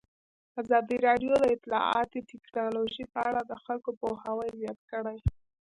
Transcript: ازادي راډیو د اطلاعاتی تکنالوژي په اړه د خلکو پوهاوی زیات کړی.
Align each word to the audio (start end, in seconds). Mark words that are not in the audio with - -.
ازادي 0.61 0.97
راډیو 1.07 1.33
د 1.39 1.43
اطلاعاتی 1.55 2.19
تکنالوژي 2.31 3.03
په 3.13 3.19
اړه 3.29 3.41
د 3.45 3.53
خلکو 3.63 3.89
پوهاوی 3.99 4.49
زیات 4.59 4.79
کړی. 4.91 5.17